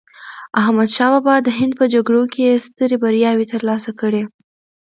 [0.61, 4.23] احمد شاه بابا د هند په جګړو کې یې سترې بریاوې ترلاسه کړې.